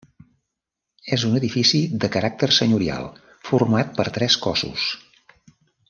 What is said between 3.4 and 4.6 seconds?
format per tres